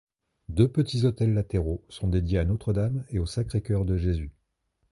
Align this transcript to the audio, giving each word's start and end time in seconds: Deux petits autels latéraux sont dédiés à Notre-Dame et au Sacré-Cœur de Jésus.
Deux 0.49 0.67
petits 0.67 1.05
autels 1.05 1.35
latéraux 1.35 1.85
sont 1.87 2.07
dédiés 2.07 2.39
à 2.39 2.43
Notre-Dame 2.43 3.05
et 3.09 3.19
au 3.19 3.27
Sacré-Cœur 3.27 3.85
de 3.85 3.97
Jésus. 3.97 4.31